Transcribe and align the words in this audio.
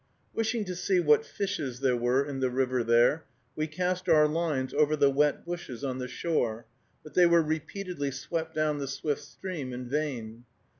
Wishing 0.33 0.65
to 0.65 0.75
see 0.75 0.99
what 0.99 1.27
fishes 1.27 1.79
there 1.79 1.95
were 1.95 2.25
in 2.25 2.39
the 2.39 2.49
river 2.49 2.83
there, 2.83 3.23
we 3.55 3.67
cast 3.67 4.09
our 4.09 4.27
lines 4.27 4.73
over 4.73 4.95
the 4.95 5.11
wet 5.11 5.45
bushes 5.45 5.83
on 5.83 5.99
the 5.99 6.07
shore, 6.07 6.65
but 7.03 7.13
they 7.13 7.27
were 7.27 7.43
repeatedly 7.43 8.09
swept 8.09 8.55
down 8.55 8.79
the 8.79 8.87
swift 8.87 9.21
stream 9.21 9.71
in 9.71 9.87
vain. 9.87 10.45